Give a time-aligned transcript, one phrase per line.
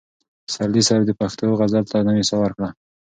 [0.45, 2.69] پسرلي صاحب د پښتو غزل ته نوې ساه ورکړه.